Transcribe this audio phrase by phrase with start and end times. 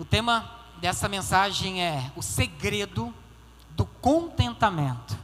[0.00, 3.14] O tema dessa mensagem é o segredo
[3.72, 5.14] do contentamento.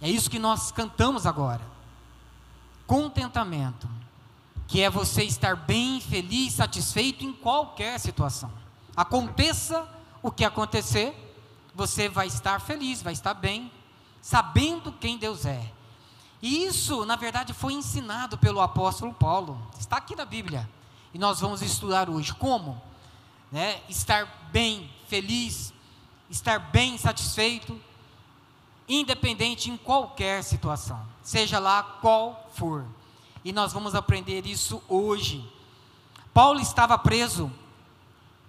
[0.00, 1.60] É isso que nós cantamos agora.
[2.86, 3.88] Contentamento,
[4.68, 8.52] que é você estar bem, feliz, satisfeito em qualquer situação.
[8.96, 9.88] Aconteça
[10.22, 11.12] o que acontecer,
[11.74, 13.72] você vai estar feliz, vai estar bem,
[14.20, 15.68] sabendo quem Deus é.
[16.40, 19.60] E isso, na verdade, foi ensinado pelo apóstolo Paulo.
[19.80, 20.70] Está aqui na Bíblia.
[21.12, 22.80] E nós vamos estudar hoje como
[23.52, 25.74] né, estar bem, feliz,
[26.30, 27.78] estar bem satisfeito,
[28.88, 32.84] independente em qualquer situação, seja lá qual for.
[33.44, 35.46] E nós vamos aprender isso hoje.
[36.32, 37.52] Paulo estava preso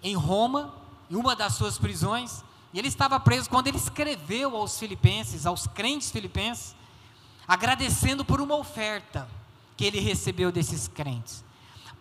[0.01, 0.73] em Roma,
[1.11, 5.67] em uma das suas prisões, e ele estava preso quando ele escreveu aos filipenses, aos
[5.67, 6.75] crentes filipenses,
[7.47, 9.27] agradecendo por uma oferta
[9.75, 11.43] que ele recebeu desses crentes.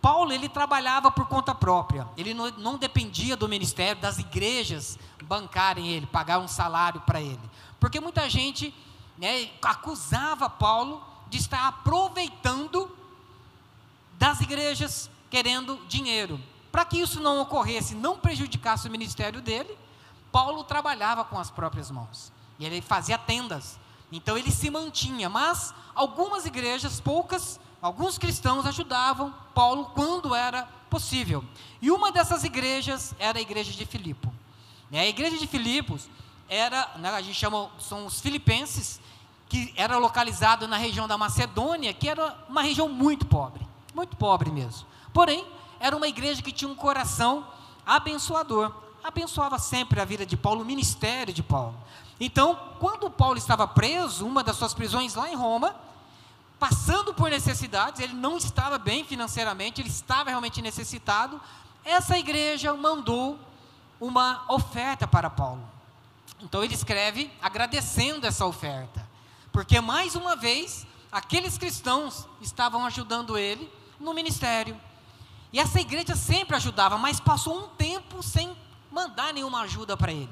[0.03, 5.87] Paulo, ele trabalhava por conta própria, ele não, não dependia do ministério, das igrejas bancarem
[5.87, 7.39] ele, pagar um salário para ele.
[7.79, 8.75] Porque muita gente
[9.17, 12.93] né, acusava Paulo de estar aproveitando
[14.19, 16.37] das igrejas, querendo dinheiro.
[16.69, 19.73] Para que isso não ocorresse, não prejudicasse o ministério dele,
[20.33, 22.29] Paulo trabalhava com as próprias mãos.
[22.59, 23.79] E ele fazia tendas.
[24.11, 31.43] Então ele se mantinha, mas algumas igrejas, poucas, alguns cristãos ajudavam Paulo quando era possível.
[31.81, 34.29] E uma dessas igrejas era a igreja de Filipe.
[34.89, 36.07] Né, a igreja de Filipos
[36.47, 39.01] era, né, a gente chama, são os filipenses,
[39.49, 44.49] que era localizado na região da Macedônia, que era uma região muito pobre, muito pobre
[44.49, 44.87] mesmo.
[45.13, 45.45] Porém,
[45.77, 47.45] era uma igreja que tinha um coração
[47.85, 51.75] abençoador, abençoava sempre a vida de Paulo, o ministério de Paulo.
[52.17, 55.75] Então, quando Paulo estava preso, uma das suas prisões lá em Roma,
[56.63, 61.41] passando por necessidades, ele não estava bem financeiramente, ele estava realmente necessitado.
[61.83, 63.37] Essa igreja mandou
[63.99, 65.61] uma oferta para Paulo.
[66.41, 69.05] Então ele escreve agradecendo essa oferta,
[69.51, 73.69] porque mais uma vez aqueles cristãos estavam ajudando ele
[73.99, 74.79] no ministério.
[75.51, 78.55] E essa igreja sempre ajudava, mas passou um tempo sem
[78.89, 80.31] mandar nenhuma ajuda para ele.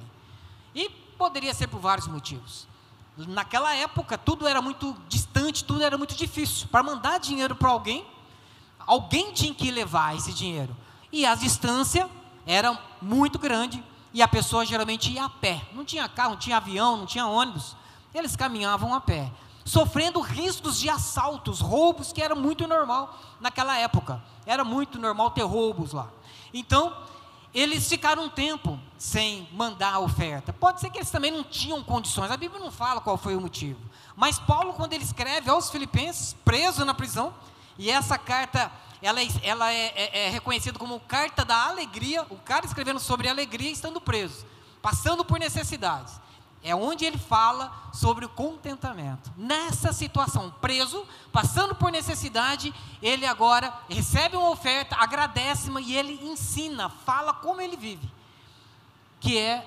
[0.73, 0.87] E
[1.17, 2.71] poderia ser por vários motivos.
[3.17, 5.30] Naquela época, tudo era muito distante,
[5.63, 6.67] tudo era muito difícil.
[6.67, 8.05] Para mandar dinheiro para alguém,
[8.85, 10.75] alguém tinha que levar esse dinheiro.
[11.11, 12.09] E a distância
[12.45, 15.61] era muito grande e a pessoa geralmente ia a pé.
[15.73, 17.75] Não tinha carro, não tinha avião, não tinha ônibus.
[18.13, 19.31] Eles caminhavam a pé,
[19.63, 24.21] sofrendo riscos de assaltos, roubos, que era muito normal naquela época.
[24.45, 26.09] Era muito normal ter roubos lá.
[26.53, 26.95] Então,
[27.53, 30.53] eles ficaram um tempo sem mandar a oferta.
[30.53, 32.29] Pode ser que eles também não tinham condições.
[32.29, 33.79] A Bíblia não fala qual foi o motivo.
[34.15, 37.33] Mas Paulo, quando ele escreve aos Filipenses, preso na prisão,
[37.79, 42.35] e essa carta ela, é, ela é, é, é reconhecida como carta da alegria, o
[42.35, 44.45] cara escrevendo sobre alegria estando preso,
[44.83, 46.21] passando por necessidades.
[46.63, 49.33] É onde ele fala sobre o contentamento.
[49.35, 56.87] Nessa situação, preso, passando por necessidade, ele agora recebe uma oferta, agradece e ele ensina,
[56.87, 58.20] fala como ele vive.
[59.21, 59.65] Que é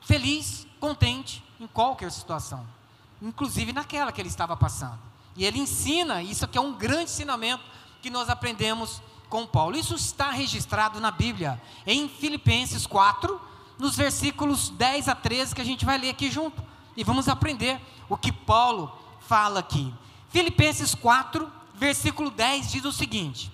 [0.00, 2.66] feliz, contente em qualquer situação,
[3.20, 4.98] inclusive naquela que ele estava passando.
[5.36, 7.62] E ele ensina, isso aqui é um grande ensinamento
[8.00, 9.76] que nós aprendemos com Paulo.
[9.76, 13.40] Isso está registrado na Bíblia, em Filipenses 4,
[13.78, 16.62] nos versículos 10 a 13, que a gente vai ler aqui junto.
[16.96, 19.92] E vamos aprender o que Paulo fala aqui.
[20.30, 23.52] Filipenses 4, versículo 10 diz o seguinte: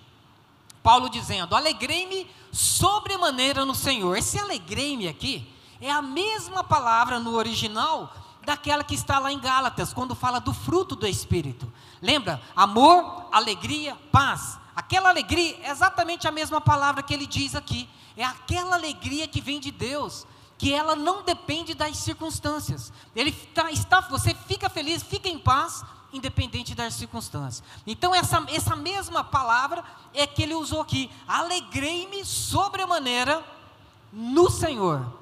[0.83, 4.17] Paulo dizendo: Alegrei-me sobremaneira no Senhor.
[4.17, 8.15] Esse alegrei-me aqui é a mesma palavra no original
[8.45, 11.73] daquela que está lá em Gálatas, quando fala do fruto do Espírito.
[12.01, 12.41] Lembra?
[12.55, 14.59] Amor, alegria, paz.
[14.75, 17.89] Aquela alegria é exatamente a mesma palavra que ele diz aqui.
[18.17, 20.27] É aquela alegria que vem de Deus,
[20.59, 22.93] que ela não depende das circunstâncias.
[23.15, 27.63] Ele tá, está, você fica feliz, fica em paz, independente das circunstâncias.
[27.87, 31.11] Então, essa, essa mesma palavra é que ele usou aqui.
[31.27, 33.43] Alegrei-me sobremaneira
[34.13, 35.21] no Senhor.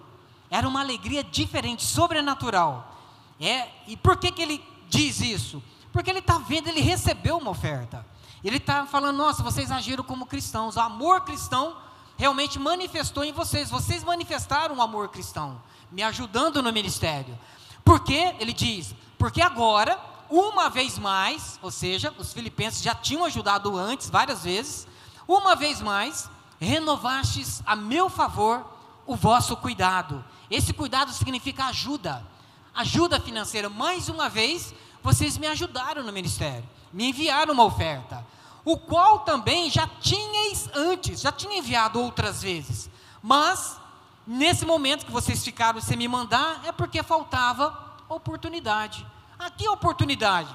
[0.50, 2.96] Era uma alegria diferente, sobrenatural.
[3.40, 5.62] É, e por que, que ele diz isso?
[5.92, 8.04] Porque ele está vendo, ele recebeu uma oferta.
[8.42, 10.76] Ele está falando, nossa, vocês agiram como cristãos.
[10.76, 11.76] O amor cristão
[12.16, 13.70] realmente manifestou em vocês.
[13.70, 15.60] Vocês manifestaram o amor cristão,
[15.90, 17.38] me ajudando no ministério.
[17.84, 19.98] Porque, ele diz, porque agora,
[20.30, 24.86] uma vez mais, ou seja, os filipenses já tinham ajudado antes, várias vezes,
[25.26, 26.30] uma vez mais,
[26.60, 28.64] renovastes a meu favor
[29.06, 30.24] o vosso cuidado.
[30.50, 32.24] Esse cuidado significa ajuda,
[32.74, 33.68] ajuda financeira.
[33.68, 38.24] Mais uma vez, vocês me ajudaram no ministério, me enviaram uma oferta
[38.64, 42.90] o qual também já tinhais antes, já tinha enviado outras vezes,
[43.22, 43.78] Mas,
[44.26, 47.78] nesse momento que vocês ficaram sem me mandar, é porque faltava
[48.08, 49.06] oportunidade.
[49.40, 50.54] Aqui a oportunidade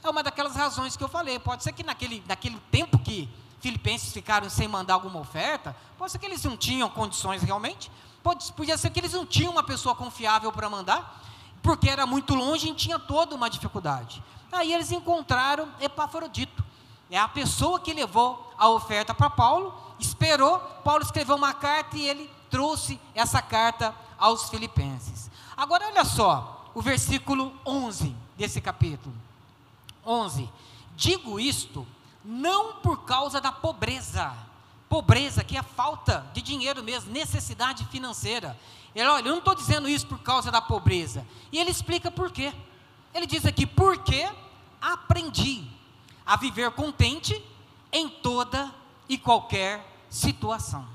[0.00, 1.36] é uma daquelas razões que eu falei.
[1.40, 3.28] Pode ser que naquele, naquele tempo que
[3.58, 7.90] filipenses ficaram sem mandar alguma oferta, pode ser que eles não tinham condições realmente,
[8.22, 11.20] pode, podia ser que eles não tinham uma pessoa confiável para mandar,
[11.60, 14.22] porque era muito longe e tinha toda uma dificuldade.
[14.52, 16.62] Aí eles encontraram Epafrodito,
[17.10, 22.06] é a pessoa que levou a oferta para Paulo, esperou, Paulo escreveu uma carta e
[22.06, 25.28] ele trouxe essa carta aos filipenses.
[25.56, 29.14] Agora olha só, o versículo 11 desse capítulo.
[30.04, 30.48] 11.
[30.96, 31.86] Digo isto
[32.24, 34.34] não por causa da pobreza,
[34.88, 38.58] pobreza que é falta de dinheiro mesmo, necessidade financeira.
[38.94, 41.26] Ele, olha, eu não estou dizendo isso por causa da pobreza.
[41.52, 42.52] E ele explica por quê.
[43.12, 44.28] Ele diz aqui, porque
[44.80, 45.64] aprendi
[46.24, 47.42] a viver contente
[47.92, 48.74] em toda
[49.08, 50.86] e qualquer situação.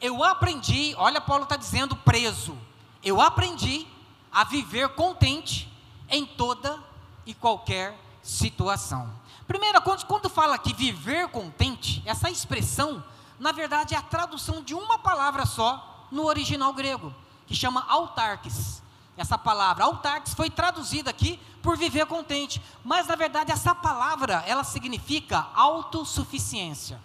[0.00, 2.56] Eu aprendi, olha, Paulo está dizendo preso.
[3.02, 3.86] Eu aprendi
[4.32, 5.70] a viver contente
[6.08, 6.78] em toda
[7.26, 9.10] e qualquer situação.
[9.46, 13.02] Primeira coisa, quando fala aqui viver contente, essa expressão,
[13.38, 17.14] na verdade, é a tradução de uma palavra só no original grego,
[17.46, 18.82] que chama autarques.
[19.16, 24.64] Essa palavra autarques foi traduzida aqui por viver contente, mas na verdade essa palavra, ela
[24.64, 27.00] significa autossuficiência.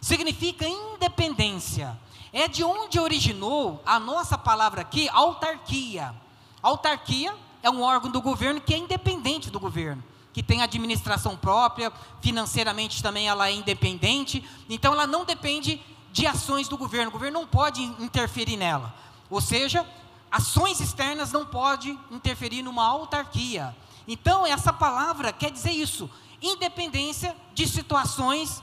[0.00, 1.96] Significa independência.
[2.32, 6.14] É de onde originou a nossa palavra aqui, autarquia.
[6.62, 11.92] Autarquia é um órgão do governo que é independente do governo que tem administração própria,
[12.20, 15.80] financeiramente também ela é independente, então ela não depende
[16.10, 18.94] de ações do governo, o governo não pode interferir nela.
[19.28, 19.86] Ou seja,
[20.30, 23.76] ações externas não podem interferir numa autarquia.
[24.06, 26.10] Então, essa palavra quer dizer isso,
[26.40, 28.62] independência de situações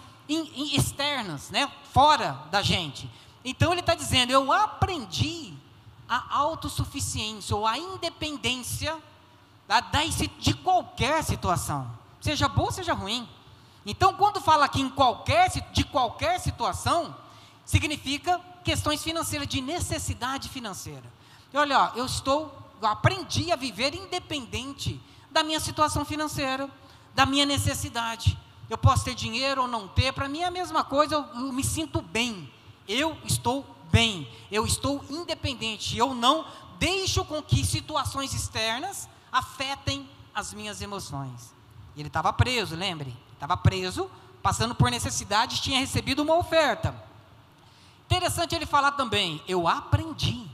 [0.76, 3.10] externas, né, fora da gente.
[3.44, 5.54] Então, ele está dizendo: eu aprendi
[6.10, 8.98] a autossuficiência ou a independência
[10.40, 11.90] de qualquer situação,
[12.20, 13.30] seja boa, seja ruim.
[13.86, 17.16] Então, quando fala aqui em qualquer, de qualquer situação,
[17.64, 21.04] significa questões financeiras, de necessidade financeira.
[21.54, 22.52] E olha, eu estou,
[22.82, 26.70] eu aprendi a viver independente da minha situação financeira,
[27.14, 28.38] da minha necessidade.
[28.70, 31.54] Eu posso ter dinheiro ou não ter, para mim é a mesma coisa, eu, eu
[31.54, 32.52] me sinto bem.
[32.88, 36.46] Eu estou bem, eu estou independente, eu não
[36.80, 41.54] deixo com que situações externas afetem as minhas emoções.
[41.96, 43.16] Ele estava preso, lembre?
[43.34, 44.10] Estava preso,
[44.42, 46.96] passando por necessidade, tinha recebido uma oferta.
[48.06, 50.48] Interessante ele falar também, eu aprendi.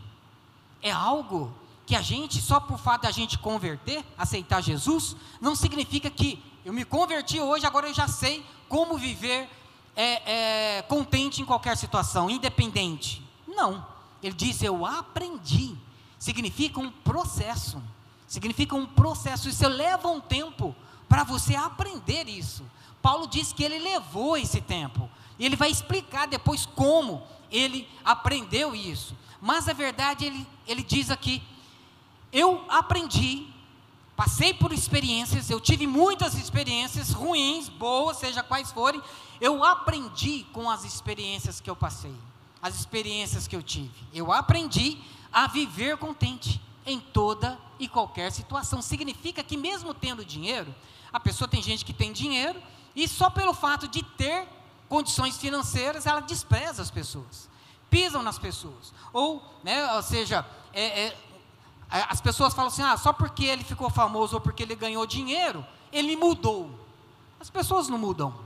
[0.82, 1.54] É algo
[1.86, 6.44] que a gente, só por fato de a gente converter, aceitar Jesus, não significa que
[6.66, 9.48] eu me converti hoje, agora eu já sei como viver
[9.96, 13.25] é, é, contente em qualquer situação, independente.
[13.56, 13.86] Não.
[14.22, 15.76] Ele diz, eu aprendi.
[16.20, 17.82] Significa um processo.
[18.28, 20.76] Significa um processo, isso leva um tempo
[21.08, 22.66] para você aprender isso.
[23.02, 25.10] Paulo diz que ele levou esse tempo.
[25.38, 27.22] E ele vai explicar depois como
[27.52, 29.16] ele aprendeu isso.
[29.40, 31.42] Mas a verdade, ele, ele diz aqui:
[32.32, 33.48] eu aprendi,
[34.16, 39.02] passei por experiências, eu tive muitas experiências ruins, boas, seja quais forem,
[39.40, 42.16] eu aprendi com as experiências que eu passei,
[42.66, 43.94] as experiências que eu tive.
[44.12, 44.98] Eu aprendi
[45.32, 48.82] a viver contente em toda e qualquer situação.
[48.82, 50.74] Significa que, mesmo tendo dinheiro,
[51.14, 52.60] a pessoa tem gente que tem dinheiro
[52.96, 54.48] e só pelo fato de ter
[54.90, 57.48] condições financeiras, ela despreza as pessoas,
[57.88, 58.92] pisam nas pessoas.
[59.14, 60.44] Ou, né, ou seja,
[60.74, 61.18] é, é,
[61.88, 65.64] as pessoas falam assim: ah, só porque ele ficou famoso ou porque ele ganhou dinheiro,
[65.92, 66.72] ele mudou.
[67.40, 68.45] As pessoas não mudam.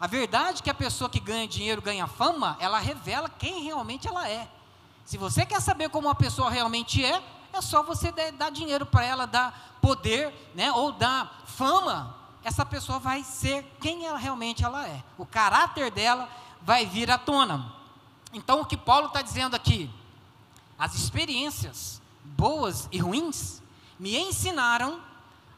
[0.00, 4.06] A verdade é que a pessoa que ganha dinheiro, ganha fama, ela revela quem realmente
[4.06, 4.48] ela é.
[5.04, 7.22] Se você quer saber como uma pessoa realmente é,
[7.52, 12.98] é só você dar dinheiro para ela, dar poder, né, ou dar fama, essa pessoa
[12.98, 15.02] vai ser quem ela realmente ela é.
[15.16, 16.28] O caráter dela
[16.60, 17.72] vai vir à tona.
[18.32, 19.90] Então, o que Paulo está dizendo aqui,
[20.78, 23.62] as experiências boas e ruins
[23.98, 25.00] me ensinaram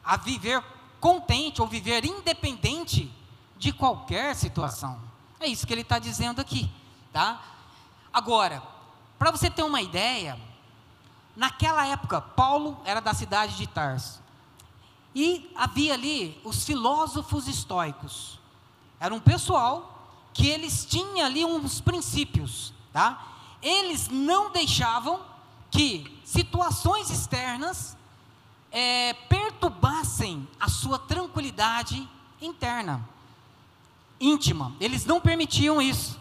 [0.03, 0.63] a viver
[0.99, 3.11] contente ou viver independente
[3.59, 4.99] de qualquer situação.
[5.39, 6.71] É isso que ele está dizendo aqui,
[7.13, 7.39] tá?
[8.11, 8.63] Agora,
[9.19, 10.39] para você ter uma ideia,
[11.39, 14.21] Naquela época, Paulo era da cidade de Tarso.
[15.15, 18.37] E havia ali os filósofos estoicos.
[18.99, 23.25] Era um pessoal que eles tinham ali uns princípios, tá?
[23.61, 25.21] Eles não deixavam
[25.71, 27.97] que situações externas
[28.69, 32.05] é, perturbassem a sua tranquilidade
[32.41, 33.07] interna,
[34.19, 34.75] íntima.
[34.79, 36.19] Eles não permitiam isso.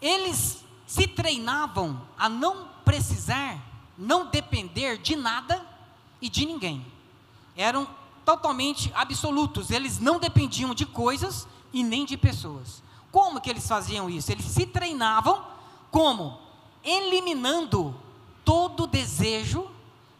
[0.00, 3.58] Eles se treinavam a não precisar,
[3.98, 5.66] não depender de nada
[6.20, 6.84] e de ninguém.
[7.56, 7.88] Eram
[8.24, 12.82] totalmente absolutos, eles não dependiam de coisas e nem de pessoas.
[13.12, 14.30] Como que eles faziam isso?
[14.30, 15.44] Eles se treinavam
[15.90, 16.38] como?
[16.84, 17.94] Eliminando
[18.44, 19.68] todo desejo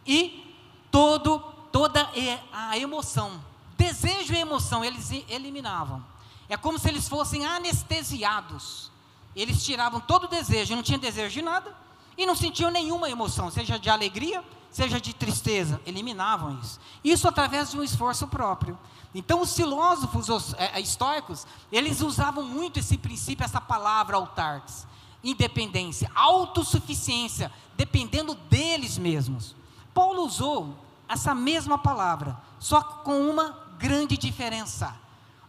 [0.05, 0.55] e
[0.89, 1.39] todo,
[1.71, 2.09] toda
[2.51, 3.39] a emoção.
[3.77, 6.03] Desejo e emoção eles eliminavam.
[6.49, 8.91] É como se eles fossem anestesiados.
[9.35, 11.75] Eles tiravam todo o desejo, não tinha desejo de nada
[12.17, 16.79] e não sentiam nenhuma emoção, seja de alegria, seja de tristeza, eliminavam isso.
[17.03, 18.77] Isso através de um esforço próprio.
[19.13, 24.87] Então, os filósofos os, é, é estoicos, eles usavam muito esse princípio, essa palavra autarques,
[25.23, 29.55] independência, autossuficiência, dependendo deles mesmos.
[29.93, 30.75] Paulo usou
[31.07, 34.95] essa mesma palavra, só com uma grande diferença.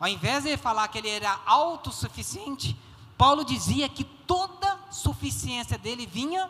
[0.00, 2.78] Ao invés de falar que ele era autossuficiente,
[3.16, 6.48] Paulo dizia que toda suficiência dele vinha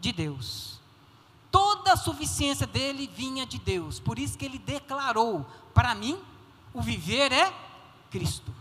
[0.00, 0.80] de Deus.
[1.50, 4.00] Toda a suficiência dele vinha de Deus.
[4.00, 5.44] Por isso que ele declarou:
[5.74, 6.18] para mim,
[6.72, 7.52] o viver é
[8.10, 8.54] Cristo.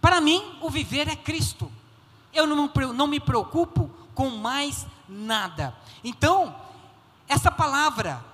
[0.00, 1.70] Para mim, o viver é Cristo.
[2.32, 5.76] Eu não, não me preocupo com mais nada.
[6.02, 6.54] Então,
[7.28, 8.24] essa palavra,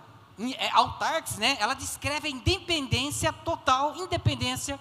[0.59, 4.79] é, autarques, né, ela descreve a independência total, independência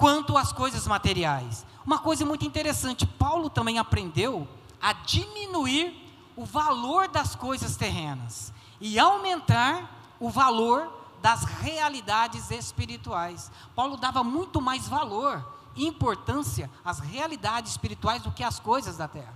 [0.00, 1.66] quanto às coisas materiais.
[1.84, 4.48] Uma coisa muito interessante, Paulo também aprendeu
[4.80, 5.94] a diminuir
[6.34, 10.90] o valor das coisas terrenas e aumentar o valor
[11.20, 13.52] das realidades espirituais.
[13.76, 19.06] Paulo dava muito mais valor e importância às realidades espirituais do que às coisas da
[19.06, 19.34] terra.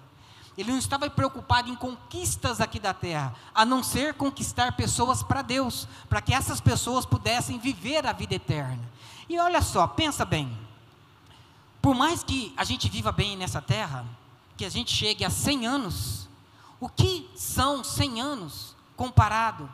[0.57, 5.43] Ele não estava preocupado em conquistas aqui da terra, a não ser conquistar pessoas para
[5.43, 8.95] Deus, para que essas pessoas pudessem viver a vida eterna.
[9.29, 10.57] E olha só, pensa bem.
[11.81, 14.07] Por mais que a gente viva bem nessa terra,
[14.57, 16.29] que a gente chegue a 100 anos,
[16.81, 19.71] o que são 100 anos comparado,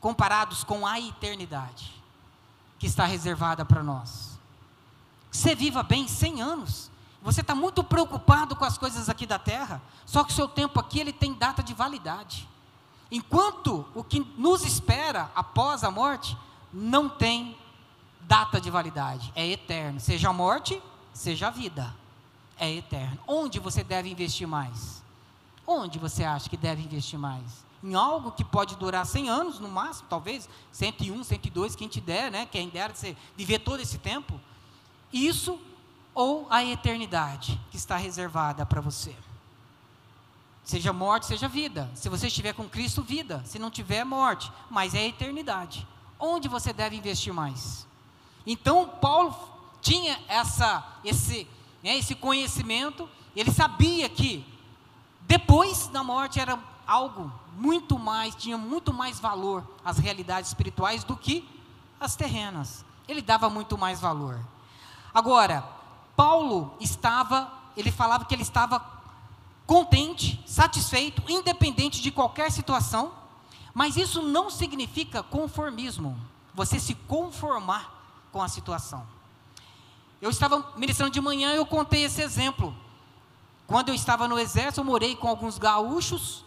[0.00, 1.92] comparados com a eternidade
[2.78, 4.38] que está reservada para nós?
[5.30, 6.90] Você viva bem 100 anos.
[7.22, 10.80] Você está muito preocupado com as coisas aqui da terra, só que o seu tempo
[10.80, 12.48] aqui ele tem data de validade.
[13.10, 16.36] Enquanto o que nos espera após a morte
[16.72, 17.56] não tem
[18.30, 19.98] data de validade, é eterno.
[19.98, 20.80] Seja a morte,
[21.12, 21.92] seja a vida,
[22.56, 23.18] é eterno.
[23.26, 25.02] Onde você deve investir mais?
[25.66, 27.42] Onde você acha que deve investir mais?
[27.82, 32.30] Em algo que pode durar 100 anos, no máximo, talvez 101, 102, quem te der,
[32.30, 32.46] né?
[32.46, 34.40] Quem dera você viver todo esse tempo.
[35.12, 35.58] Isso
[36.14, 39.12] ou a eternidade que está reservada para você.
[40.62, 41.90] Seja morte, seja vida.
[41.96, 43.42] Se você estiver com Cristo, vida.
[43.44, 44.52] Se não tiver, morte.
[44.70, 45.84] Mas é a eternidade.
[46.16, 47.89] Onde você deve investir mais?
[48.50, 49.32] Então, Paulo
[49.80, 51.46] tinha essa, esse,
[51.84, 53.08] né, esse conhecimento.
[53.36, 54.44] Ele sabia que
[55.20, 61.16] depois da morte era algo muito mais, tinha muito mais valor as realidades espirituais do
[61.16, 61.48] que
[62.00, 62.84] as terrenas.
[63.06, 64.40] Ele dava muito mais valor.
[65.14, 65.62] Agora,
[66.16, 68.84] Paulo estava, ele falava que ele estava
[69.64, 73.12] contente, satisfeito, independente de qualquer situação,
[73.72, 76.18] mas isso não significa conformismo,
[76.52, 77.99] você se conformar
[78.32, 79.06] com a situação.
[80.20, 82.76] Eu estava ministrando de manhã, eu contei esse exemplo.
[83.66, 86.44] Quando eu estava no exército, eu morei com alguns gaúchos,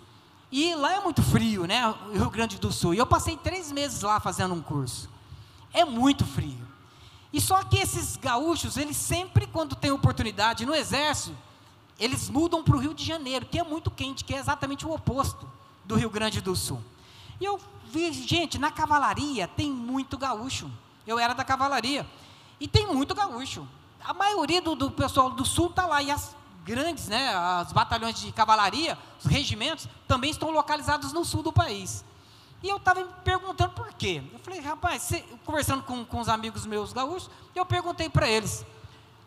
[0.52, 1.82] e lá é muito frio, né?
[2.14, 2.94] Rio Grande do Sul.
[2.94, 5.10] E eu passei três meses lá fazendo um curso.
[5.74, 6.68] É muito frio.
[7.34, 11.36] E só que esses gaúchos, eles sempre, quando tem oportunidade no exército,
[12.00, 14.94] eles mudam para o Rio de Janeiro, que é muito quente, que é exatamente o
[14.94, 15.50] oposto
[15.84, 16.84] do Rio Grande do Sul.
[17.42, 17.60] E eu
[17.92, 20.70] vi, gente, na cavalaria tem muito gaúcho.
[21.06, 22.08] Eu era da cavalaria.
[22.60, 23.68] E tem muito gaúcho.
[24.04, 26.02] A maioria do, do pessoal do sul está lá.
[26.02, 31.44] E as grandes, né, as batalhões de cavalaria, os regimentos, também estão localizados no sul
[31.44, 32.04] do país.
[32.62, 34.24] E eu estava me perguntando por quê.
[34.32, 35.12] Eu falei, rapaz,
[35.46, 38.66] conversando com, com os amigos meus gaúchos, eu perguntei para eles,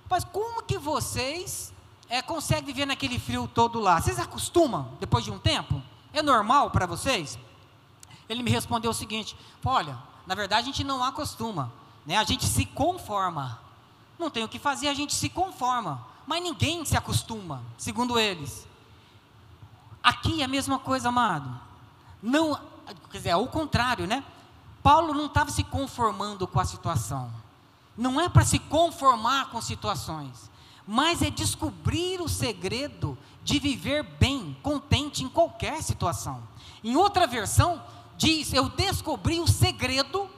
[0.08, 1.72] mas como que vocês
[2.08, 4.00] é, conseguem viver naquele frio todo lá?
[4.00, 5.82] Vocês acostumam depois de um tempo?
[6.12, 7.38] É normal para vocês?
[8.28, 11.72] Ele me respondeu o seguinte: olha, na verdade a gente não acostuma,
[12.04, 12.16] né?
[12.16, 13.60] a gente se conforma.
[14.18, 16.04] Não tem o que fazer, a gente se conforma.
[16.26, 18.66] Mas ninguém se acostuma, segundo eles.
[20.02, 21.60] Aqui é a mesma coisa, amado.
[22.22, 22.58] Não
[23.10, 24.24] quer dizer, ao contrário, né?
[24.82, 27.30] Paulo não estava se conformando com a situação.
[27.96, 30.50] Não é para se conformar com situações,
[30.86, 36.42] mas é descobrir o segredo de viver bem, contente em qualquer situação.
[36.84, 37.82] Em outra versão,
[38.16, 40.28] diz: Eu descobri o segredo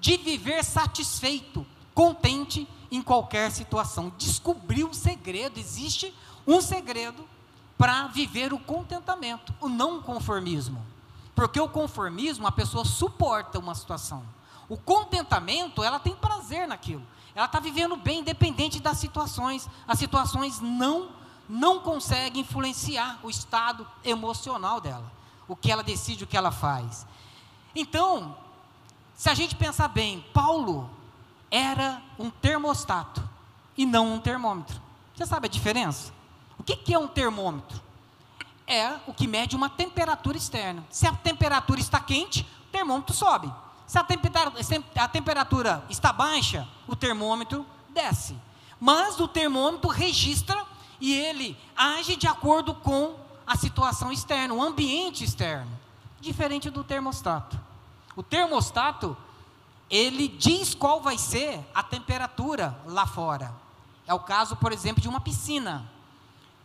[0.00, 4.12] de viver satisfeito, contente em qualquer situação.
[4.18, 6.14] Descobri o segredo, existe
[6.46, 7.26] um segredo
[7.76, 10.84] para viver o contentamento, o não conformismo.
[11.34, 14.24] Porque o conformismo, a pessoa suporta uma situação.
[14.68, 17.06] O contentamento, ela tem prazer naquilo.
[17.34, 19.68] Ela está vivendo bem, independente das situações.
[19.86, 21.10] As situações não,
[21.46, 25.12] não conseguem influenciar o estado emocional dela.
[25.46, 27.06] O que ela decide, o que ela faz.
[27.78, 28.34] Então,
[29.14, 30.88] se a gente pensar bem, Paulo
[31.50, 33.22] era um termostato
[33.76, 34.80] e não um termômetro.
[35.14, 36.10] Você sabe a diferença?
[36.58, 37.78] O que, que é um termômetro?
[38.66, 40.82] É o que mede uma temperatura externa.
[40.90, 43.52] Se a temperatura está quente, o termômetro sobe.
[43.86, 44.64] Se a, temperatura,
[44.96, 48.34] a temperatura está baixa, o termômetro desce.
[48.80, 50.64] Mas o termômetro registra
[50.98, 53.16] e ele age de acordo com
[53.46, 55.70] a situação externa, o ambiente externo,
[56.20, 57.65] diferente do termostato.
[58.16, 59.14] O termostato,
[59.90, 63.54] ele diz qual vai ser a temperatura lá fora.
[64.06, 65.88] É o caso, por exemplo, de uma piscina.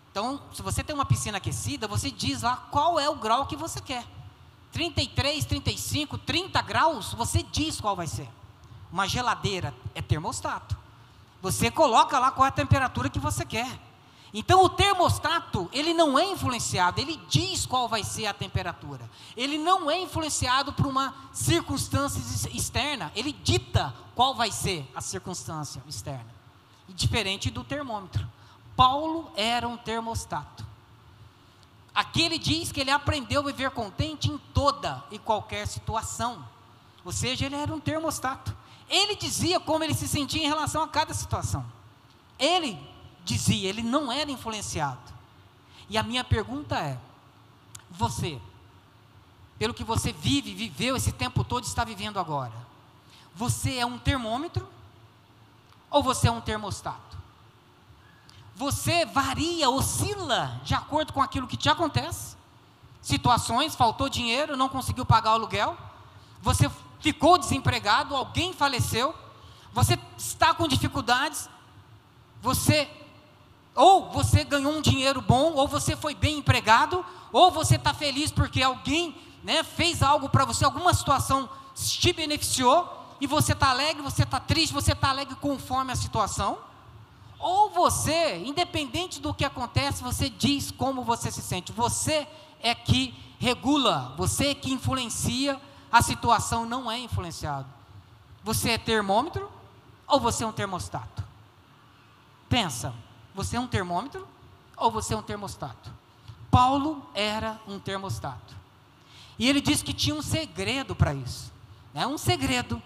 [0.09, 3.55] Então, se você tem uma piscina aquecida, você diz lá qual é o grau que
[3.55, 4.05] você quer.
[4.71, 8.29] 33, 35, 30 graus, você diz qual vai ser.
[8.91, 10.77] Uma geladeira é termostato.
[11.41, 13.79] Você coloca lá qual é a temperatura que você quer.
[14.33, 19.09] Então o termostato, ele não é influenciado, ele diz qual vai ser a temperatura.
[19.35, 25.83] Ele não é influenciado por uma circunstância externa, ele dita qual vai ser a circunstância
[25.85, 26.33] externa.
[26.87, 28.25] E diferente do termômetro.
[28.75, 30.65] Paulo era um termostato.
[31.93, 36.47] Aqui ele diz que ele aprendeu a viver contente em toda e qualquer situação.
[37.03, 38.55] Ou seja, ele era um termostato.
[38.89, 41.65] Ele dizia como ele se sentia em relação a cada situação.
[42.39, 42.79] Ele
[43.31, 44.99] dizia, ele não era influenciado.
[45.89, 46.97] E a minha pergunta é:
[47.89, 48.39] você,
[49.57, 52.53] pelo que você vive, viveu esse tempo todo, está vivendo agora,
[53.33, 54.67] você é um termômetro
[55.89, 57.17] ou você é um termostato?
[58.55, 62.35] Você varia, oscila de acordo com aquilo que te acontece.
[63.01, 65.75] Situações, faltou dinheiro, não conseguiu pagar o aluguel.
[66.41, 69.15] Você ficou desempregado, alguém faleceu.
[69.73, 71.49] Você está com dificuldades.
[72.41, 72.89] Você
[73.75, 78.31] ou você ganhou um dinheiro bom, ou você foi bem empregado, ou você está feliz
[78.31, 84.01] porque alguém né, fez algo para você, alguma situação te beneficiou, e você está alegre,
[84.01, 86.57] você está triste, você está alegre conforme a situação.
[87.37, 91.71] Ou você, independente do que acontece, você diz como você se sente.
[91.71, 92.27] Você
[92.61, 97.67] é que regula, você é que influencia, a situação não é influenciado.
[98.43, 99.51] Você é termômetro
[100.07, 101.23] ou você é um termostato?
[102.49, 102.93] Pensa,
[103.43, 104.27] você é um termômetro
[104.77, 105.91] ou você é um termostato?
[106.49, 108.55] Paulo era um termostato.
[109.39, 111.51] E ele diz que tinha um segredo para isso.
[111.93, 112.07] É né?
[112.07, 112.81] um segredo.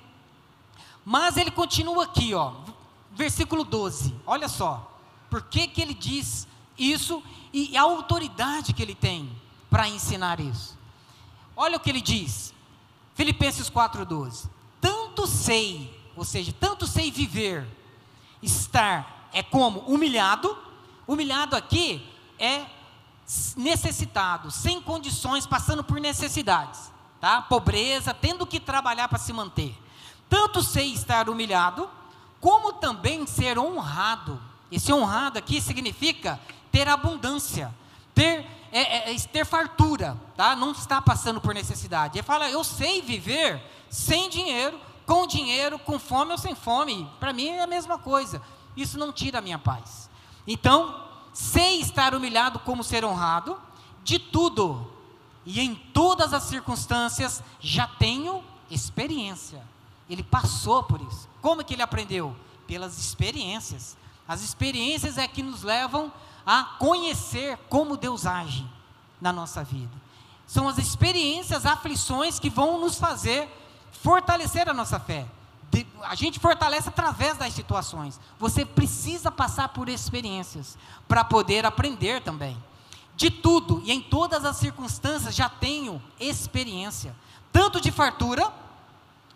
[1.04, 2.54] Mas ele continua aqui, ó
[3.16, 4.14] versículo 12.
[4.28, 4.92] Olha só.
[5.30, 9.32] Por que, que ele diz isso e a autoridade que ele tem
[9.70, 10.78] para ensinar isso?
[11.56, 12.54] Olha o que ele diz.
[13.16, 14.50] Filipenses 4:12.
[14.80, 17.66] Tanto sei, ou seja, tanto sei viver,
[18.42, 20.58] estar é como humilhado.
[21.06, 22.04] Humilhado aqui
[22.40, 22.66] é
[23.58, 27.42] necessitado, sem condições, passando por necessidades, tá?
[27.42, 29.76] Pobreza, tendo que trabalhar para se manter.
[30.30, 31.90] Tanto sei estar humilhado,
[32.40, 34.42] como também ser honrado.
[34.72, 36.40] Esse honrado aqui significa
[36.72, 37.74] ter abundância,
[38.14, 40.56] ter, é, é, é, ter fartura, tá?
[40.56, 42.18] não está passando por necessidade.
[42.18, 47.10] Ele fala: Eu sei viver sem dinheiro, com dinheiro, com fome ou sem fome.
[47.20, 48.42] Para mim é a mesma coisa.
[48.76, 50.10] Isso não tira a minha paz.
[50.48, 53.58] Então, sei estar humilhado como ser honrado,
[54.04, 54.92] de tudo
[55.46, 59.62] e em todas as circunstâncias já tenho experiência.
[60.10, 61.28] Ele passou por isso.
[61.42, 62.36] Como que ele aprendeu?
[62.68, 63.98] Pelas experiências.
[64.28, 66.12] As experiências é que nos levam
[66.46, 68.66] a conhecer como Deus age
[69.20, 69.94] na nossa vida.
[70.48, 73.50] São as experiências, aflições que vão nos fazer
[73.92, 75.26] fortalecer a nossa fé.
[76.04, 78.20] A gente fortalece através das situações.
[78.40, 82.58] Você precisa passar por experiências para poder aprender também.
[83.16, 87.16] De tudo e em todas as circunstâncias já tenho experiência,
[87.52, 88.54] tanto de fartura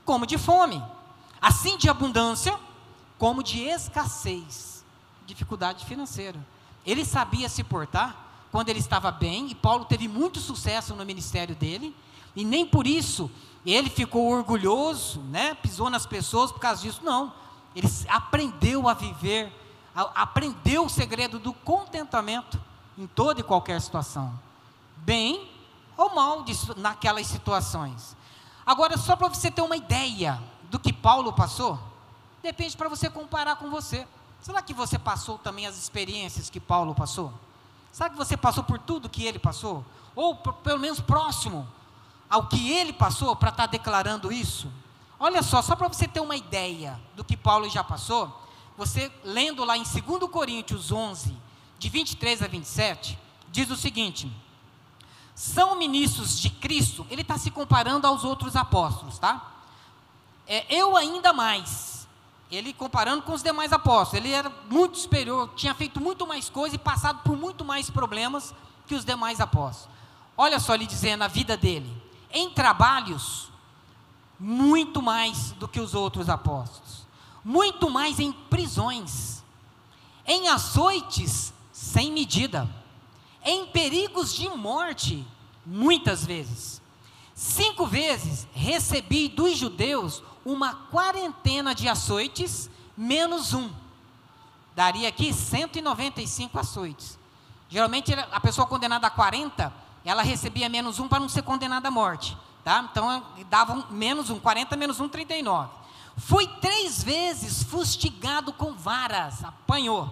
[0.05, 0.83] como de fome,
[1.41, 2.59] assim de abundância
[3.17, 4.83] como de escassez,
[5.25, 6.39] dificuldade financeira.
[6.85, 8.15] Ele sabia se portar
[8.51, 11.95] quando ele estava bem, e Paulo teve muito sucesso no ministério dele,
[12.35, 13.29] e nem por isso
[13.65, 17.33] ele ficou orgulhoso, né, pisou nas pessoas por causa disso, não.
[17.75, 19.53] Ele aprendeu a viver,
[19.95, 22.59] a, aprendeu o segredo do contentamento
[22.97, 24.37] em toda e qualquer situação,
[24.97, 25.49] bem
[25.97, 28.15] ou mal de, naquelas situações.
[28.65, 31.79] Agora, só para você ter uma ideia do que Paulo passou,
[32.41, 34.07] depende para você comparar com você.
[34.41, 37.33] Será que você passou também as experiências que Paulo passou?
[37.91, 39.83] Sabe que você passou por tudo que ele passou?
[40.15, 41.67] Ou pelo menos próximo
[42.29, 44.71] ao que ele passou para estar tá declarando isso?
[45.19, 49.65] Olha só, só para você ter uma ideia do que Paulo já passou, você lendo
[49.65, 51.35] lá em 2 Coríntios 11,
[51.77, 53.19] de 23 a 27,
[53.51, 54.31] diz o seguinte:
[55.39, 59.53] são ministros de Cristo, ele está se comparando aos outros apóstolos, tá?
[60.45, 62.07] É, eu ainda mais,
[62.51, 66.75] ele comparando com os demais apóstolos, ele era muito superior, tinha feito muito mais coisa
[66.75, 68.53] e passado por muito mais problemas
[68.85, 69.95] que os demais apóstolos.
[70.35, 71.89] Olha só ele dizendo a vida dele,
[72.31, 73.49] em trabalhos,
[74.39, 76.99] muito mais do que os outros apóstolos
[77.43, 79.43] muito mais em prisões,
[80.25, 82.69] em açoites sem medida,
[83.43, 85.25] em perigos de morte,
[85.65, 86.81] muitas vezes.
[87.33, 93.71] Cinco vezes recebi dos judeus uma quarentena de açoites, menos um.
[94.75, 97.17] Daria aqui 195 açoites.
[97.69, 101.91] Geralmente a pessoa condenada a 40, ela recebia menos um para não ser condenada à
[101.91, 102.37] morte.
[102.63, 102.87] Tá?
[102.91, 105.69] Então davam menos um, 40 menos um, 39.
[106.17, 110.11] Fui três vezes fustigado com varas, apanhou.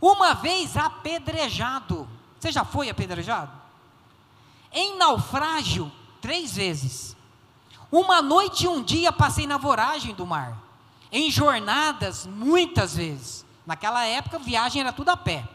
[0.00, 2.08] Uma vez apedrejado.
[2.38, 3.50] Você já foi apedrejado?
[4.72, 5.90] Em naufrágio,
[6.20, 7.16] três vezes.
[7.90, 10.56] Uma noite e um dia passei na voragem do mar.
[11.10, 13.44] Em jornadas, muitas vezes.
[13.66, 15.46] Naquela época, viagem era tudo a pé.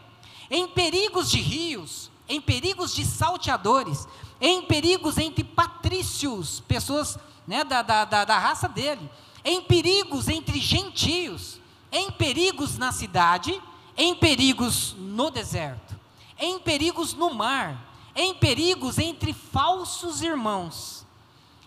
[0.50, 4.06] Em perigos de rios, em perigos de salteadores,
[4.40, 9.08] em perigos entre patrícios, pessoas né, da, da, da, da raça dele
[9.46, 11.60] em perigos entre gentios,
[11.92, 13.62] em perigos na cidade,
[13.96, 15.96] em perigos no deserto,
[16.36, 21.06] em perigos no mar, em perigos entre falsos irmãos,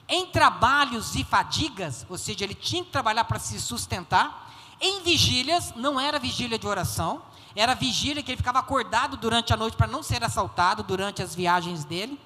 [0.09, 5.73] em trabalhos e fadigas, ou seja, ele tinha que trabalhar para se sustentar, em vigílias,
[5.73, 7.21] não era vigília de oração,
[7.59, 11.35] era vigília que ele ficava acordado durante a noite para não ser assaltado durante as
[11.35, 12.17] viagens dele,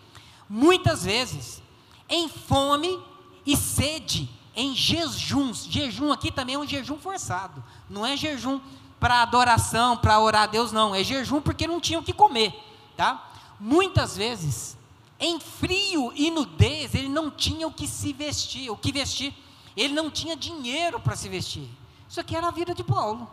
[0.48, 1.62] muitas vezes,
[2.08, 3.00] em fome
[3.44, 5.66] e sede, em jejuns.
[5.66, 7.64] Jejum aqui também é um jejum forçado.
[7.90, 8.62] Não é jejum
[9.00, 10.94] para adoração, para orar a Deus, não.
[10.94, 12.54] É jejum porque não tinham o que comer.
[12.96, 13.32] Tá?
[13.60, 14.78] Muitas vezes,
[15.20, 19.34] em frio e nudez, ele não tinha o que se vestir, o que vestir.
[19.76, 21.68] Ele não tinha dinheiro para se vestir.
[22.08, 23.28] Isso aqui era a vida de Paulo.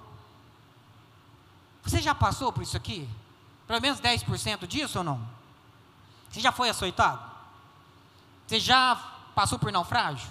[1.84, 3.08] Você já passou por isso aqui?
[3.66, 5.26] Pelo menos 10% disso ou não?
[6.30, 7.22] Você já foi açoitado?
[8.46, 8.96] Você já
[9.34, 10.28] passou por naufrágio?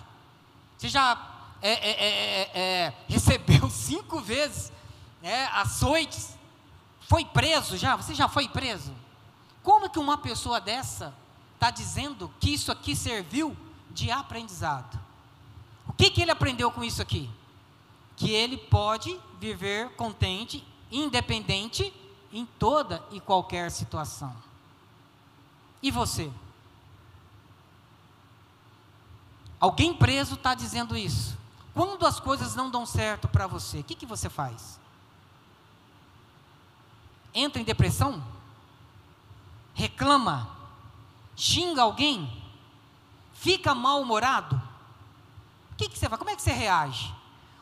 [0.78, 1.18] Você já
[1.62, 4.72] é é, é, é, é, recebeu cinco vezes
[5.22, 6.38] né, açoites?
[7.02, 7.96] Foi preso já?
[7.96, 8.94] Você já foi preso?
[9.64, 11.14] Como que uma pessoa dessa
[11.56, 13.56] está dizendo que isso aqui serviu
[13.92, 15.00] de aprendizado?
[15.88, 17.30] O que, que ele aprendeu com isso aqui?
[18.16, 21.94] Que ele pode viver contente, independente,
[22.32, 24.36] em toda e qualquer situação.
[25.82, 26.32] E você?
[29.60, 31.38] Alguém preso está dizendo isso.
[31.74, 34.80] Quando as coisas não dão certo para você, o que, que você faz?
[37.34, 38.24] Entra em depressão?
[39.74, 40.50] Reclama?
[41.36, 42.44] Xinga alguém?
[43.34, 44.62] Fica mal-humorado?
[45.72, 46.20] O que, que você faz?
[46.20, 47.14] Como é que você reage?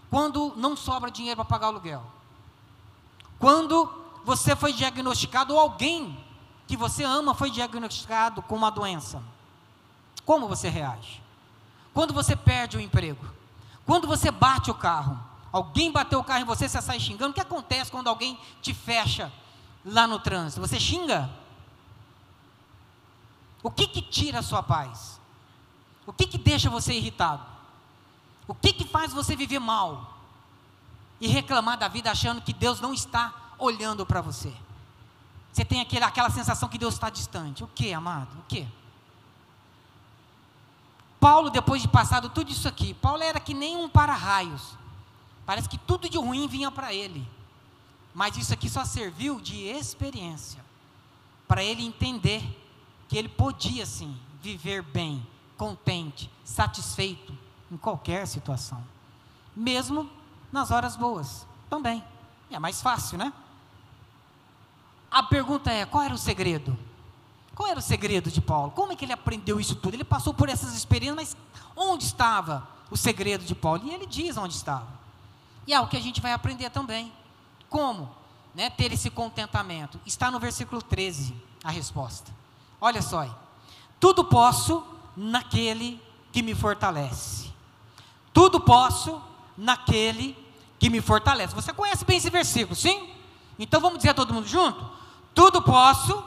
[0.09, 2.16] Quando não sobra dinheiro para pagar o aluguel?
[3.39, 3.89] Quando
[4.23, 6.17] você foi diagnosticado ou alguém
[6.67, 9.23] que você ama foi diagnosticado com uma doença?
[10.25, 11.21] Como você reage?
[11.93, 13.25] Quando você perde o emprego,
[13.85, 15.17] quando você bate o carro,
[15.51, 17.31] alguém bateu o carro em você, você sai xingando.
[17.31, 19.31] O que acontece quando alguém te fecha
[19.85, 20.59] lá no trânsito?
[20.59, 21.29] Você xinga?
[23.63, 25.19] O que que tira a sua paz?
[26.05, 27.45] O que que deixa você irritado?
[28.47, 30.16] O que que faz você viver mal?
[31.19, 34.53] E reclamar da vida achando que Deus não está olhando para você?
[35.51, 37.63] Você tem aquele, aquela sensação que Deus está distante.
[37.63, 38.37] O que, amado?
[38.39, 38.67] O que?
[41.19, 44.77] Paulo, depois de passado tudo isso aqui, Paulo era que nem um para-raios.
[45.45, 47.27] Parece que tudo de ruim vinha para ele.
[48.13, 50.63] Mas isso aqui só serviu de experiência.
[51.47, 52.43] Para ele entender
[53.07, 55.25] que ele podia sim viver bem,
[55.57, 57.35] contente, satisfeito
[57.71, 58.83] em qualquer situação.
[59.55, 60.09] Mesmo
[60.51, 62.03] nas horas boas, também.
[62.49, 63.33] É mais fácil, né?
[65.11, 66.77] A pergunta é: qual era o segredo?
[67.55, 68.71] Qual era o segredo de Paulo?
[68.71, 69.95] Como é que ele aprendeu isso tudo?
[69.95, 71.37] Ele passou por essas experiências, mas
[71.75, 73.81] onde estava o segredo de Paulo?
[73.83, 74.87] E ele diz onde estava.
[75.65, 77.11] E é o que a gente vai aprender também.
[77.67, 78.09] Como
[78.53, 79.99] né, ter esse contentamento?
[80.05, 82.31] Está no versículo 13 a resposta.
[82.79, 83.31] Olha só aí.
[83.99, 85.99] Tudo posso naquele
[86.31, 87.51] que me fortalece.
[88.31, 89.19] Tudo posso
[89.57, 90.37] naquele
[90.77, 91.55] que me fortalece.
[91.55, 93.13] Você conhece bem esse versículo, sim?
[93.57, 94.89] Então vamos dizer todo mundo junto?
[95.33, 96.23] Tudo posso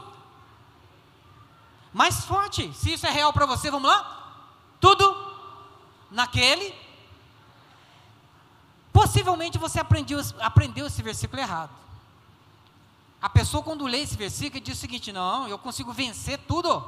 [1.92, 2.72] Mais forte.
[2.74, 4.36] Se isso é real para você, vamos lá?
[4.80, 5.04] Tudo
[6.10, 6.72] naquele.
[8.92, 11.70] Possivelmente você aprendeu, aprendeu esse versículo errado.
[13.20, 16.84] A pessoa, quando lê esse versículo, diz o seguinte: não, eu consigo vencer tudo,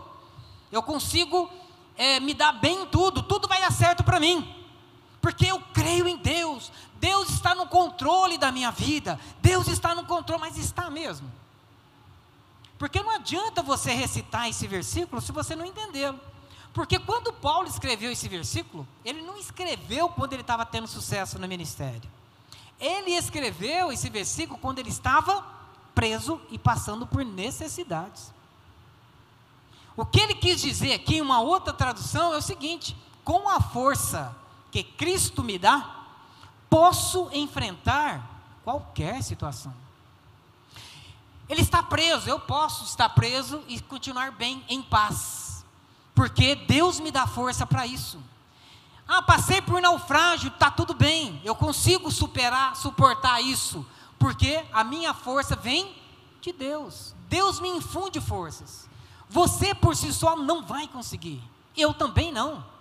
[0.70, 1.50] eu consigo
[1.96, 4.62] é, me dar bem em tudo, tudo vai dar certo para mim
[5.22, 10.04] porque eu creio em Deus, Deus está no controle da minha vida, Deus está no
[10.04, 11.30] controle, mas está mesmo.
[12.76, 16.18] Porque não adianta você recitar esse versículo se você não entendê-lo.
[16.74, 21.46] Porque quando Paulo escreveu esse versículo, ele não escreveu quando ele estava tendo sucesso no
[21.46, 22.11] ministério.
[22.80, 25.46] Ele escreveu esse versículo quando ele estava
[25.94, 28.32] preso e passando por necessidades.
[29.96, 33.61] O que ele quis dizer aqui em uma outra tradução é o seguinte: com a
[33.61, 34.41] força
[34.72, 36.06] que Cristo me dá,
[36.70, 39.74] posso enfrentar qualquer situação.
[41.46, 45.62] Ele está preso, eu posso estar preso e continuar bem, em paz,
[46.14, 48.18] porque Deus me dá força para isso.
[49.06, 53.87] Ah, passei por naufrágio, está tudo bem, eu consigo superar, suportar isso,
[54.18, 55.94] porque a minha força vem
[56.40, 57.14] de Deus.
[57.28, 58.88] Deus me infunde forças.
[59.28, 61.42] Você por si só não vai conseguir,
[61.76, 62.72] eu também não.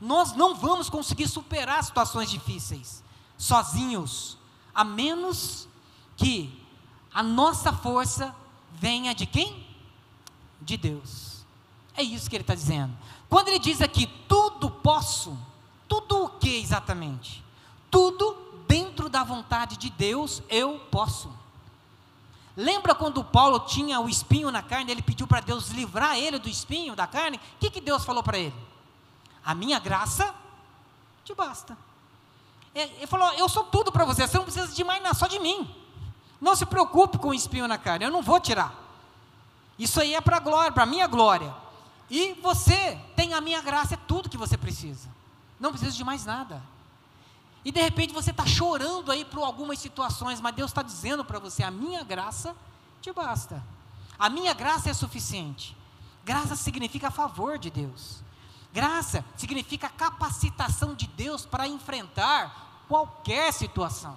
[0.00, 3.02] Nós não vamos conseguir superar situações difíceis
[3.36, 4.36] sozinhos,
[4.74, 5.66] a menos
[6.16, 6.62] que
[7.12, 8.34] a nossa força
[8.72, 9.66] venha de quem?
[10.60, 11.44] De Deus.
[11.96, 12.96] É isso que ele está dizendo.
[13.28, 15.36] Quando ele diz aqui, tudo posso,
[15.88, 17.42] tudo o que exatamente?
[17.90, 18.36] Tudo
[18.68, 21.32] dentro da vontade de Deus eu posso.
[22.56, 26.48] Lembra quando Paulo tinha o espinho na carne, ele pediu para Deus livrar ele do
[26.48, 27.38] espinho da carne?
[27.38, 28.54] O que, que Deus falou para ele?
[29.44, 30.34] A minha graça
[31.24, 31.76] te basta.
[32.74, 35.38] Ele falou: Eu sou tudo para você, você não precisa de mais nada, só de
[35.38, 35.74] mim.
[36.40, 38.74] Não se preocupe com o espinho na carne, eu não vou tirar.
[39.78, 41.54] Isso aí é para a glória, para a minha glória.
[42.08, 45.08] E você tem a minha graça, é tudo que você precisa.
[45.58, 46.62] Não precisa de mais nada.
[47.64, 51.38] E de repente você está chorando aí por algumas situações, mas Deus está dizendo para
[51.38, 52.56] você: a minha graça
[53.00, 53.62] te basta.
[54.18, 55.76] A minha graça é suficiente.
[56.24, 58.22] Graça significa favor de Deus.
[58.72, 64.16] Graça significa capacitação de Deus para enfrentar qualquer situação.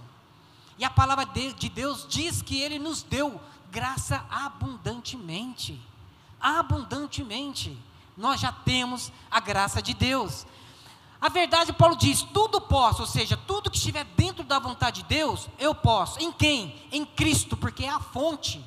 [0.77, 3.39] E a palavra de Deus diz que Ele nos deu
[3.71, 5.81] graça abundantemente.
[6.39, 7.77] Abundantemente.
[8.15, 10.45] Nós já temos a graça de Deus.
[11.19, 15.07] A verdade, Paulo diz: tudo posso, ou seja, tudo que estiver dentro da vontade de
[15.07, 16.19] Deus, eu posso.
[16.19, 16.79] Em quem?
[16.91, 18.63] Em Cristo, porque é a fonte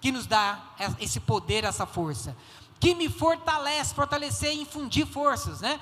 [0.00, 0.58] que nos dá
[0.98, 2.34] esse poder, essa força
[2.78, 5.80] que me fortalece, fortalecer e infundir forças, né?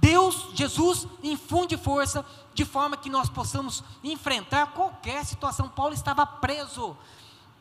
[0.00, 5.68] Deus, Jesus, infunde força de forma que nós possamos enfrentar qualquer situação.
[5.68, 6.96] Paulo estava preso,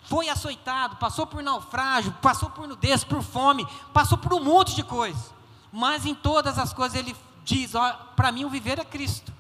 [0.04, 4.84] foi açoitado, passou por naufrágio, passou por nudez, por fome, passou por um monte de
[4.84, 5.34] coisas.
[5.72, 7.72] Mas em todas as coisas ele diz:
[8.16, 9.34] para mim o viver é Cristo.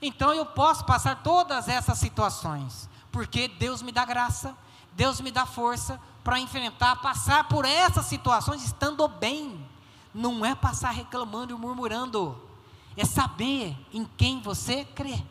[0.00, 4.54] Então eu posso passar todas essas situações, porque Deus me dá graça,
[4.92, 9.64] Deus me dá força para enfrentar, passar por essas situações estando bem.
[10.12, 12.36] Não é passar reclamando e murmurando.
[12.96, 15.22] É saber em quem você crê.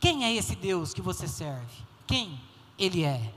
[0.00, 1.70] Quem é esse Deus que você serve?
[2.08, 2.40] Quem
[2.76, 3.32] ele é?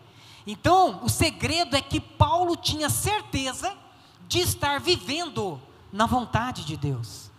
[0.48, 3.78] Então, o segredo é que Paulo tinha certeza
[4.28, 5.62] de estar vivendo
[5.94, 7.30] na vontade de Deus.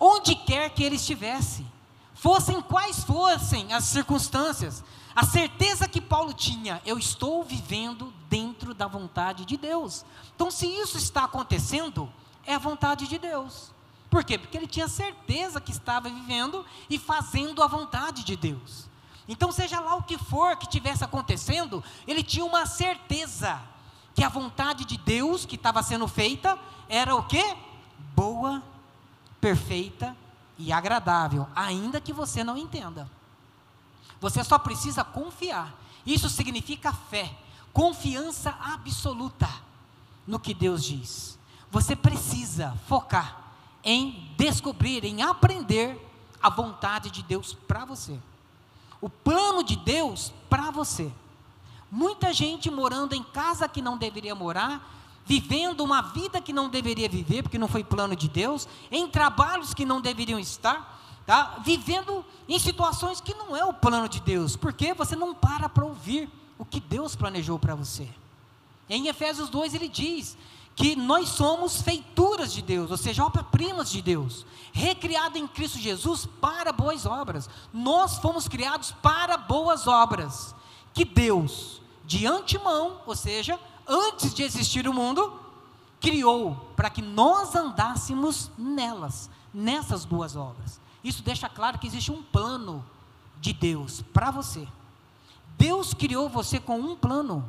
[0.00, 1.66] Onde quer que ele estivesse,
[2.14, 4.82] fossem quais fossem as circunstâncias,
[5.16, 10.04] a certeza que Paulo tinha, eu estou vivendo dentro da vontade de Deus.
[10.34, 12.12] Então, se isso está acontecendo,
[12.44, 13.72] é a vontade de Deus.
[14.10, 14.36] Por quê?
[14.36, 18.90] Porque ele tinha certeza que estava vivendo e fazendo a vontade de Deus.
[19.26, 23.58] Então, seja lá o que for que tivesse acontecendo, ele tinha uma certeza
[24.14, 26.58] que a vontade de Deus que estava sendo feita
[26.90, 27.56] era o quê?
[28.14, 28.62] Boa,
[29.40, 30.14] perfeita
[30.58, 33.10] e agradável, ainda que você não entenda.
[34.20, 35.74] Você só precisa confiar.
[36.04, 37.36] Isso significa fé,
[37.72, 39.48] confiança absoluta
[40.26, 41.38] no que Deus diz.
[41.70, 43.44] Você precisa focar
[43.82, 46.00] em descobrir, em aprender
[46.42, 48.18] a vontade de Deus para você.
[49.00, 51.12] O plano de Deus para você.
[51.90, 54.92] Muita gente morando em casa que não deveria morar,
[55.24, 59.74] vivendo uma vida que não deveria viver, porque não foi plano de Deus, em trabalhos
[59.74, 61.60] que não deveriam estar, tá?
[61.64, 65.84] vivendo em situações que não é o plano de Deus, porque você não para para
[65.84, 68.08] ouvir o que Deus planejou para você.
[68.88, 70.38] Em Efésios 2 ele diz
[70.76, 76.26] que nós somos feituras de Deus, ou seja, obras-primas de Deus, recriado em Cristo Jesus
[76.40, 77.48] para boas obras.
[77.72, 80.54] Nós fomos criados para boas obras,
[80.92, 83.58] que Deus, de antemão, ou seja,
[83.88, 85.40] antes de existir o mundo,
[85.98, 90.78] criou para que nós andássemos nelas, nessas boas obras.
[91.06, 92.84] Isso deixa claro que existe um plano
[93.40, 94.66] de Deus para você.
[95.56, 97.48] Deus criou você com um plano.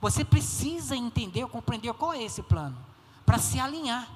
[0.00, 2.78] Você precisa entender, compreender qual é esse plano,
[3.26, 4.08] para se alinhar,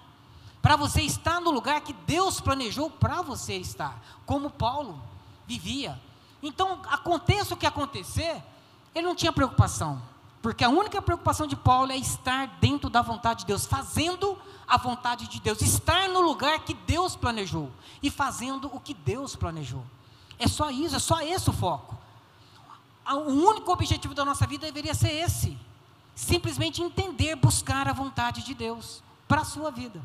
[0.62, 4.98] para você estar no lugar que Deus planejou para você estar, como Paulo
[5.46, 6.00] vivia.
[6.42, 8.42] Então, aconteça o que acontecer,
[8.94, 10.00] ele não tinha preocupação,
[10.40, 14.76] porque a única preocupação de Paulo é estar dentro da vontade de Deus, fazendo a
[14.76, 17.70] vontade de Deus, estar no lugar que Deus planejou
[18.02, 19.84] e fazendo o que Deus planejou.
[20.38, 21.98] É só isso, é só esse o foco.
[23.10, 25.58] O único objetivo da nossa vida deveria ser esse:
[26.14, 30.00] simplesmente entender, buscar a vontade de Deus para a sua vida,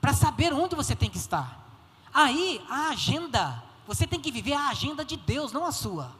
[0.00, 1.64] para saber onde você tem que estar.
[2.12, 6.12] Aí, a agenda, você tem que viver a agenda de Deus, não a sua,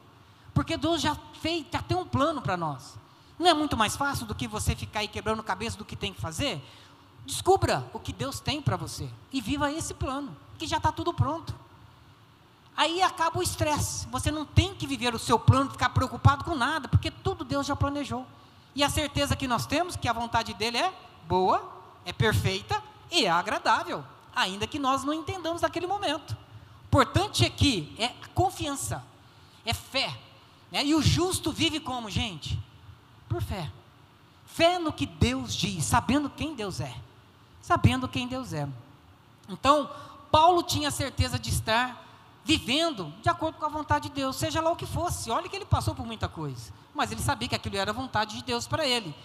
[0.53, 2.97] porque Deus já fez, já tem um plano para nós.
[3.37, 6.13] Não é muito mais fácil do que você ficar aí quebrando cabeça do que tem
[6.13, 6.61] que fazer?
[7.25, 11.13] Descubra o que Deus tem para você e viva esse plano, que já está tudo
[11.13, 11.53] pronto.
[12.77, 14.07] Aí acaba o estresse.
[14.07, 17.65] Você não tem que viver o seu plano, ficar preocupado com nada, porque tudo Deus
[17.65, 18.25] já planejou.
[18.75, 20.93] E a certeza que nós temos que a vontade dele é
[21.27, 21.71] boa,
[22.03, 24.03] é perfeita e é agradável,
[24.35, 26.35] ainda que nós não entendamos naquele momento.
[26.87, 29.03] Importante aqui é confiança,
[29.65, 30.17] é fé.
[30.71, 30.85] Né?
[30.85, 32.59] E o justo vive como, gente?
[33.35, 33.71] Por fé.
[34.45, 36.95] Fé no que Deus diz, sabendo quem Deus é
[37.65, 38.67] sabendo quem Deus é.
[39.49, 39.89] Então,
[40.29, 41.99] Paulo tinha certeza de estar
[42.43, 45.31] vivendo de acordo com a vontade de Deus, seja lá o que fosse.
[45.31, 48.35] Olha que ele passou por muita coisa, mas ele sabia que aquilo era a vontade
[48.35, 49.15] de Deus para ele.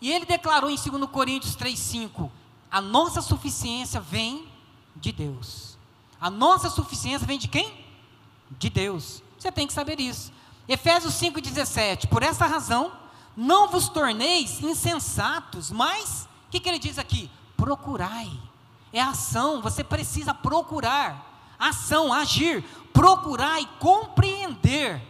[0.00, 2.32] E ele declarou em 2 Coríntios 3:5:
[2.68, 4.48] "A nossa suficiência vem
[4.96, 5.78] de Deus".
[6.20, 7.72] A nossa suficiência vem de quem?
[8.58, 9.22] De Deus.
[9.38, 10.32] Você tem que saber isso.
[10.66, 12.08] Efésios 5:17.
[12.08, 12.90] Por essa razão,
[13.36, 17.30] não vos torneis insensatos, mas o que, que ele diz aqui?
[17.64, 18.30] procurai.
[18.92, 21.54] É ação, você precisa procurar.
[21.58, 25.02] Ação, agir, procurar e compreender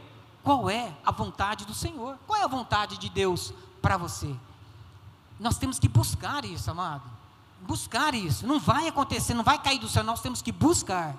[0.42, 2.16] qual é a vontade do Senhor.
[2.26, 4.34] Qual é a vontade de Deus para você?
[5.38, 7.02] Nós temos que buscar isso, amado.
[7.60, 8.46] Buscar isso.
[8.46, 11.16] Não vai acontecer, não vai cair do céu, nós temos que buscar.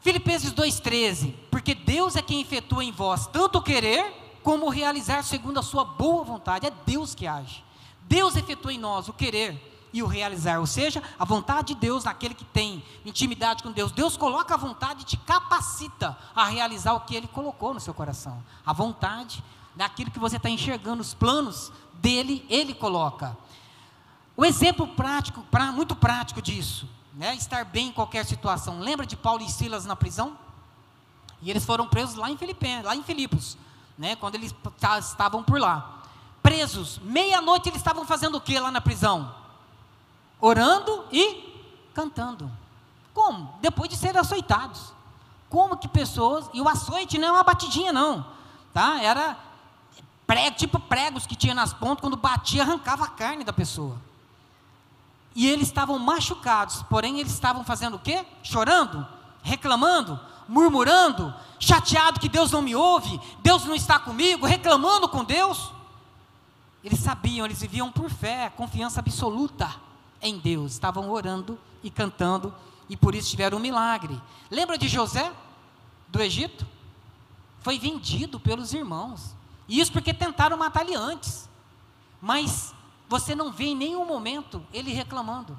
[0.00, 5.62] Filipenses 2,13: Porque Deus é quem efetua em vós tanto querer como realizar segundo a
[5.62, 6.66] sua boa vontade.
[6.66, 7.64] É Deus que age.
[8.02, 12.04] Deus efetua em nós o querer e o realizar, ou seja, a vontade de Deus
[12.04, 13.92] naquele que tem intimidade com Deus.
[13.92, 17.92] Deus coloca a vontade e te capacita a realizar o que Ele colocou no seu
[17.92, 18.42] coração.
[18.64, 23.36] A vontade daquilo que você está enxergando, os planos dele, Ele coloca.
[24.34, 28.80] O exemplo prático, pra, muito prático disso, né, estar bem em qualquer situação.
[28.80, 30.38] Lembra de Paulo e Silas na prisão?
[31.42, 33.58] E eles foram presos lá em Filipe, lá em Filipos,
[34.02, 34.54] né, quando eles
[35.00, 36.02] estavam por lá.
[36.42, 39.42] Presos, meia-noite eles estavam fazendo o que lá na prisão?
[40.42, 41.54] orando e
[41.94, 42.50] cantando.
[43.14, 43.54] Como?
[43.60, 44.92] Depois de serem açoitados.
[45.48, 46.50] Como que pessoas.
[46.52, 48.26] E o açoite não é uma batidinha, não.
[48.74, 49.00] Tá?
[49.00, 49.38] Era
[50.26, 53.96] prego, tipo pregos que tinha nas pontas, quando batia, arrancava a carne da pessoa.
[55.34, 58.26] E eles estavam machucados, porém eles estavam fazendo o quê?
[58.42, 59.06] Chorando,
[59.42, 65.72] reclamando, murmurando, chateado que Deus não me ouve, Deus não está comigo, reclamando com Deus.
[66.82, 69.74] Eles sabiam, eles viviam por fé, confiança absoluta
[70.20, 72.54] em Deus, estavam orando e cantando
[72.88, 74.20] e por isso tiveram um milagre.
[74.50, 75.32] Lembra de José
[76.08, 76.66] do Egito?
[77.60, 79.34] Foi vendido pelos irmãos.
[79.68, 81.48] E isso porque tentaram matar ele antes.
[82.20, 82.74] Mas
[83.08, 85.56] você não vê em nenhum momento ele reclamando.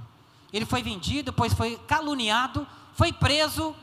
[0.51, 3.75] Ele foi vendido, depois foi caluniado, foi preso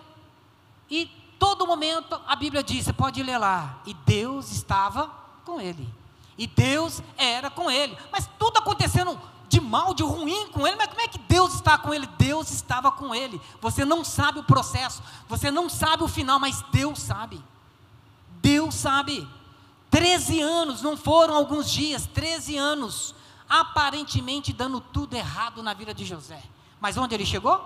[0.90, 1.07] e
[1.38, 5.11] todo momento a Bíblia diz, você pode ler lá, e Deus estava
[5.44, 5.88] com ele.
[6.37, 7.96] E Deus era com ele.
[8.11, 11.76] Mas tudo acontecendo de mal, de ruim com ele, mas como é que Deus está
[11.76, 12.07] com ele?
[12.18, 13.40] Deus estava com ele.
[13.61, 17.42] Você não sabe o processo, você não sabe o final, mas Deus sabe.
[18.40, 19.29] Deus sabe.
[19.90, 23.15] Treze anos, não foram alguns dias, treze anos,
[23.48, 26.40] aparentemente dando tudo errado na vida de José.
[26.81, 27.60] Mas onde ele chegou?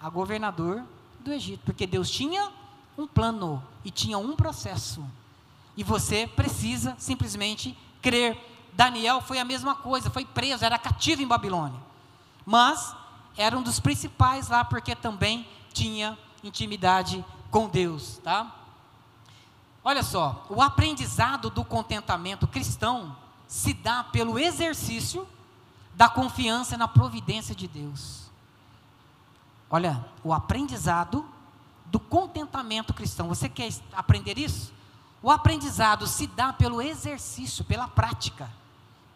[0.00, 0.84] A governador
[1.26, 2.50] do Egito, porque Deus tinha
[2.96, 5.04] um plano e tinha um processo.
[5.76, 8.38] E você precisa simplesmente crer
[8.72, 11.80] Daniel foi a mesma coisa, foi preso, era cativo em Babilônia.
[12.44, 12.94] Mas
[13.36, 18.54] era um dos principais lá porque também tinha intimidade com Deus, tá?
[19.82, 23.16] Olha só, o aprendizado do contentamento cristão
[23.48, 25.26] se dá pelo exercício
[25.94, 28.25] da confiança na providência de Deus.
[29.70, 31.26] Olha, o aprendizado
[31.86, 33.28] do contentamento cristão.
[33.28, 34.72] Você quer aprender isso?
[35.22, 38.50] O aprendizado se dá pelo exercício, pela prática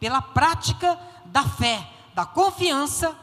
[0.00, 3.14] pela prática da fé, da confiança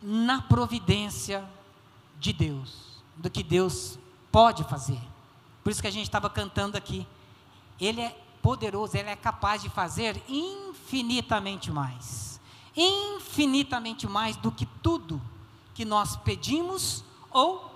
[0.00, 1.46] na providência
[2.18, 3.98] de Deus, do que Deus
[4.32, 5.00] pode fazer.
[5.62, 7.06] Por isso que a gente estava cantando aqui.
[7.78, 12.40] Ele é poderoso, ele é capaz de fazer infinitamente mais.
[12.74, 15.20] Infinitamente mais do que tudo
[15.76, 17.70] que nós pedimos ou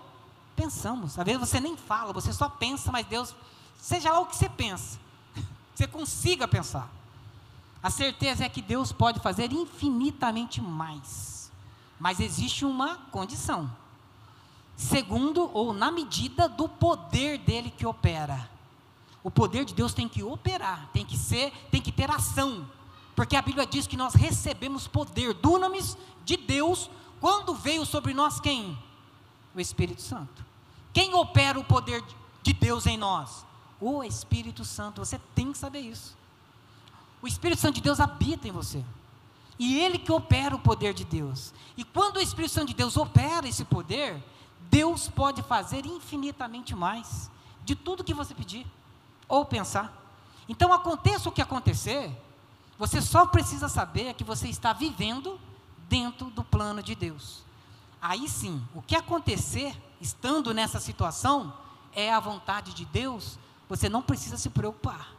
[0.56, 1.18] pensamos.
[1.18, 3.34] Às vezes você nem fala, você só pensa, mas Deus,
[3.78, 4.98] seja lá o que você pensa,
[5.74, 6.90] você consiga pensar.
[7.82, 11.52] A certeza é que Deus pode fazer infinitamente mais.
[11.98, 13.70] Mas existe uma condição.
[14.76, 18.48] Segundo ou na medida do poder dele que opera.
[19.22, 22.66] O poder de Deus tem que operar, tem que ser, tem que ter ação.
[23.14, 26.88] Porque a Bíblia diz que nós recebemos poder, dunamis de Deus,
[27.20, 28.78] quando veio sobre nós quem?
[29.54, 30.44] O Espírito Santo.
[30.92, 32.02] Quem opera o poder
[32.42, 33.44] de Deus em nós?
[33.80, 35.04] O Espírito Santo.
[35.04, 36.16] Você tem que saber isso.
[37.22, 38.84] O Espírito Santo de Deus habita em você.
[39.58, 41.52] E ele que opera o poder de Deus.
[41.76, 44.22] E quando o Espírito Santo de Deus opera esse poder,
[44.70, 47.30] Deus pode fazer infinitamente mais
[47.64, 48.66] de tudo que você pedir
[49.28, 49.96] ou pensar.
[50.48, 52.10] Então, aconteça o que acontecer,
[52.78, 55.38] você só precisa saber que você está vivendo
[55.90, 57.42] dentro do plano de Deus.
[58.00, 61.52] Aí sim, o que acontecer, estando nessa situação,
[61.92, 63.36] é a vontade de Deus,
[63.68, 65.12] você não precisa se preocupar,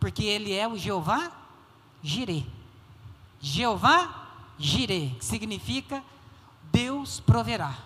[0.00, 1.30] porque Ele é o Jeová
[2.02, 2.44] Jirê.
[3.40, 4.26] Jeová
[4.58, 6.02] Jirê, que significa
[6.72, 7.78] Deus proverá,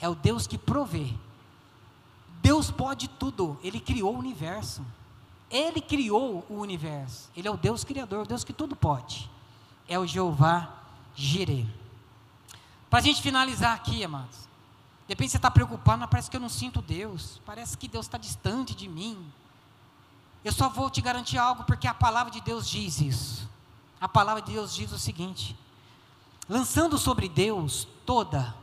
[0.00, 1.14] é o Deus que provê.
[2.42, 4.84] Deus pode tudo, Ele criou o universo.
[5.50, 7.30] Ele criou o universo.
[7.36, 9.30] Ele é o Deus criador, o Deus que tudo pode.
[9.88, 10.83] É o Jeová
[11.14, 11.66] Jireh.
[12.90, 14.36] Para a gente finalizar aqui, amados.
[15.06, 17.40] De repente você está preocupado, mas parece que eu não sinto Deus.
[17.44, 19.30] Parece que Deus está distante de mim.
[20.44, 23.48] Eu só vou te garantir algo porque a palavra de Deus diz isso.
[24.00, 25.56] A palavra de Deus diz o seguinte:
[26.48, 28.54] lançando sobre Deus toda,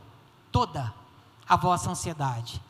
[0.51, 0.93] toda
[1.47, 2.61] a vossa ansiedade.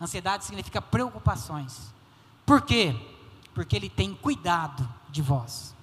[0.00, 1.92] Ansiedade significa preocupações.
[2.44, 2.94] Por quê?
[3.54, 5.74] Porque Ele tem cuidado de vós.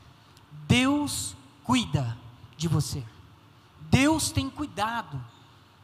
[0.68, 2.18] Deus cuida
[2.60, 3.04] de você.
[3.90, 5.20] Deus tem cuidado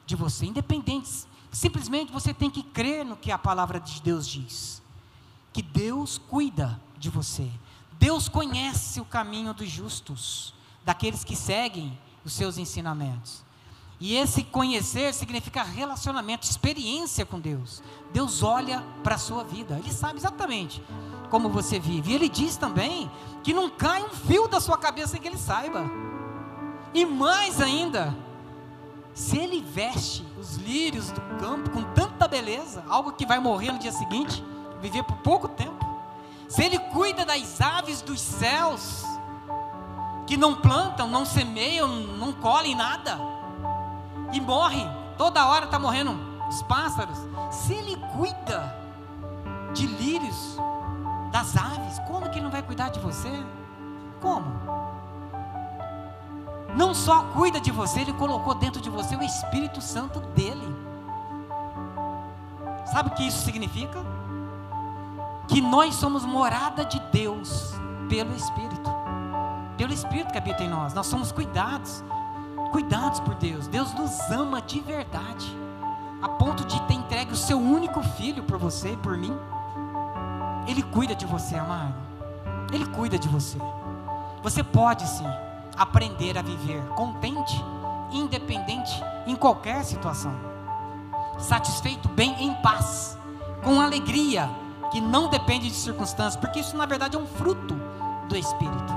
[0.06, 1.26] de você, independente.
[1.50, 4.84] Simplesmente você tem que crer no que a palavra de Deus diz.
[5.54, 7.50] Que Deus cuida de você.
[7.98, 10.54] Deus conhece o caminho dos justos,
[10.84, 13.44] daqueles que seguem os seus ensinamentos.
[13.98, 17.82] E esse conhecer significa relacionamento, experiência com Deus.
[18.12, 20.84] Deus olha para a sua vida, Ele sabe exatamente
[21.30, 22.12] como você vive.
[22.12, 23.10] E Ele diz também
[23.42, 25.90] que não cai um fio da sua cabeça sem que Ele saiba.
[26.96, 28.16] E mais ainda,
[29.14, 33.78] se Ele veste os lírios do campo com tanta beleza, algo que vai morrer no
[33.78, 34.42] dia seguinte,
[34.80, 35.86] viver por pouco tempo.
[36.48, 39.04] Se Ele cuida das aves dos céus,
[40.26, 43.20] que não plantam, não semeiam, não colhem nada
[44.32, 44.88] e morre,
[45.18, 46.18] toda hora está morrendo
[46.48, 47.18] os pássaros.
[47.52, 48.74] Se ele cuida
[49.74, 50.58] de lírios,
[51.32, 53.30] das aves, como que ele não vai cuidar de você?
[54.22, 54.85] Como?
[56.76, 60.76] Não só cuida de você, ele colocou dentro de você o Espírito Santo dele.
[62.92, 64.00] Sabe o que isso significa?
[65.48, 67.74] Que nós somos morada de Deus
[68.10, 68.94] pelo Espírito.
[69.78, 70.94] Pelo Espírito que habita em nós.
[70.94, 72.04] Nós somos cuidados
[72.72, 73.68] cuidados por Deus.
[73.68, 75.58] Deus nos ama de verdade,
[76.22, 79.34] a ponto de ter entregue o seu único filho por você e por mim.
[80.68, 81.94] Ele cuida de você, amado.
[82.74, 83.58] Ele cuida de você.
[84.44, 85.26] Você pode sim
[85.78, 87.64] aprender a viver contente,
[88.12, 90.34] independente em qualquer situação,
[91.38, 93.18] satisfeito, bem em paz,
[93.64, 94.50] com alegria
[94.92, 97.76] que não depende de circunstâncias, porque isso na verdade é um fruto
[98.30, 98.94] do Espírito.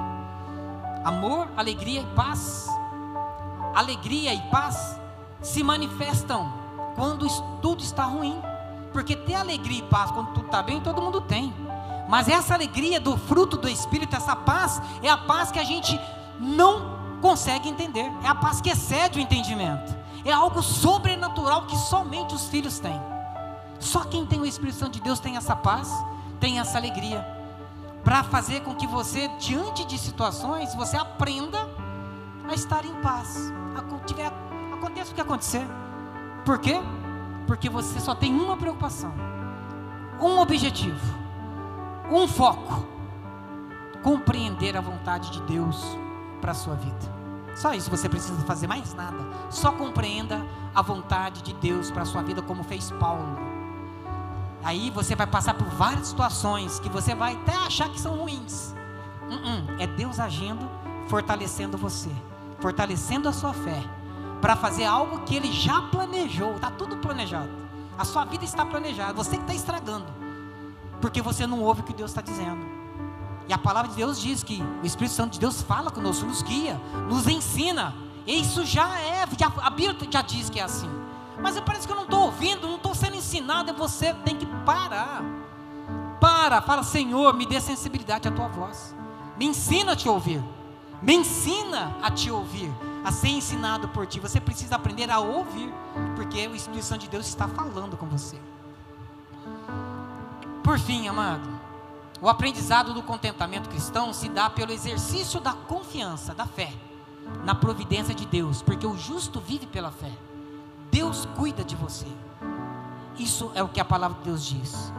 [1.05, 2.68] Amor, alegria e paz
[3.79, 4.99] alegria e paz
[5.41, 6.53] se manifestam
[6.97, 7.26] quando
[7.61, 8.41] tudo está ruim.
[8.93, 11.55] Porque ter alegria e paz quando tudo está bem, todo mundo tem.
[12.09, 15.99] Mas essa alegria do fruto do Espírito, essa paz, é a paz que a gente
[16.39, 18.11] não consegue entender.
[18.22, 19.97] É a paz que excede o entendimento.
[20.24, 23.01] É algo sobrenatural que somente os filhos têm.
[23.78, 25.91] Só quem tem o Espírito Santo de Deus tem essa paz,
[26.41, 27.26] tem essa alegria.
[28.03, 31.59] Para fazer com que você, diante de situações, você aprenda
[32.49, 33.53] a estar em paz
[34.78, 35.66] aconteça o que acontecer.
[36.45, 36.80] Por quê?
[37.47, 39.12] Porque você só tem uma preocupação,
[40.20, 41.01] um objetivo,
[42.11, 42.86] um foco:
[44.03, 45.99] compreender a vontade de Deus
[46.39, 47.18] para a sua vida.
[47.55, 49.18] Só isso você precisa fazer mais nada.
[49.51, 53.36] Só compreenda a vontade de Deus para a sua vida, como fez Paulo.
[54.62, 58.74] Aí você vai passar por várias situações que você vai até achar que são ruins.
[59.28, 60.68] Uh -uh, é Deus agindo,
[61.09, 62.11] fortalecendo você
[62.61, 63.82] fortalecendo a sua fé
[64.41, 66.55] para fazer algo que ele já planejou.
[66.55, 67.51] Está tudo planejado.
[67.97, 69.12] A sua vida está planejada.
[69.12, 70.07] Você que está estragando,
[71.01, 72.78] porque você não ouve o que Deus está dizendo.
[73.49, 76.42] E a palavra de Deus diz que o Espírito Santo de Deus fala conosco, nos
[76.42, 76.78] guia,
[77.09, 77.94] nos ensina.
[78.26, 80.90] E isso já é, já, a Bíblia já diz que é assim.
[81.40, 84.44] Mas parece que eu não estou ouvindo, não estou sendo ensinado, e você tem que
[84.66, 85.22] parar.
[86.20, 88.94] Para, fala, Senhor, me dê sensibilidade à tua voz.
[89.38, 90.42] Me ensina a te ouvir.
[91.01, 92.70] Me ensina a te ouvir,
[93.05, 94.18] a ser ensinado por ti.
[94.18, 95.72] Você precisa aprender a ouvir,
[96.16, 98.38] porque o Espírito Santo de Deus está falando com você.
[100.64, 101.49] Por fim, amado,
[102.20, 106.72] o aprendizado do contentamento cristão se dá pelo exercício da confiança, da fé,
[107.44, 110.10] na providência de Deus, porque o justo vive pela fé.
[110.90, 112.06] Deus cuida de você.
[113.18, 114.92] Isso é o que a palavra de Deus diz.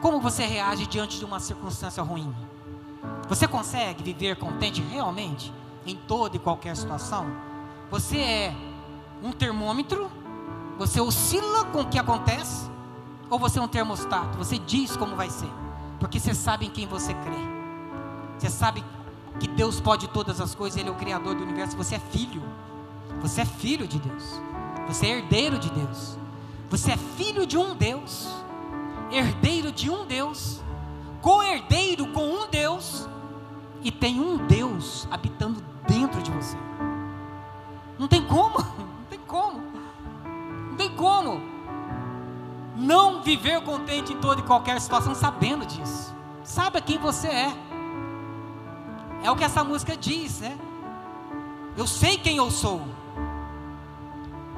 [0.00, 2.34] Como você reage diante de uma circunstância ruim?
[3.28, 5.52] Você consegue viver contente realmente
[5.86, 7.26] em toda e qualquer situação?
[7.90, 8.54] Você é
[9.22, 10.10] um termômetro?
[10.78, 12.68] Você oscila com o que acontece?
[13.30, 14.36] Ou você é um termostato?
[14.38, 15.63] Você diz como vai ser?
[16.04, 17.32] Porque você sabe em quem você crê.
[18.38, 18.84] Você sabe
[19.40, 21.78] que Deus pode todas as coisas, Ele é o Criador do universo.
[21.78, 22.42] Você é filho.
[23.22, 24.38] Você é filho de Deus.
[24.86, 26.18] Você é herdeiro de Deus.
[26.68, 28.28] Você é filho de um Deus.
[29.10, 30.62] Herdeiro de um Deus.
[31.22, 33.08] Co-herdeiro com um Deus
[33.82, 36.58] e tem um Deus habitando dentro de você.
[37.98, 39.62] Não tem como, não tem como,
[40.68, 41.53] não tem como
[42.74, 46.14] não viver contente em toda e qualquer situação sabendo disso.
[46.42, 47.52] Saiba quem você é.
[49.22, 50.58] É o que essa música diz, né?
[51.76, 52.82] Eu sei quem eu sou.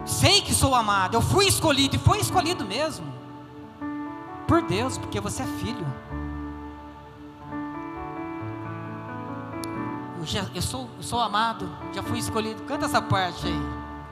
[0.05, 1.15] Sei que sou amado.
[1.15, 3.07] Eu fui escolhido e foi escolhido mesmo.
[4.47, 5.87] Por Deus, porque você é filho.
[10.27, 12.63] já, eu, sou, eu sou amado, já fui escolhido.
[12.65, 13.76] Canta essa parte aí.